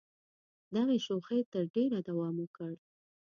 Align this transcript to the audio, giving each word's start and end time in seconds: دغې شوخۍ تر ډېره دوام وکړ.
دغې 0.73 0.97
شوخۍ 1.05 1.41
تر 1.53 1.63
ډېره 1.75 1.99
دوام 2.07 2.35
وکړ. 2.39 2.71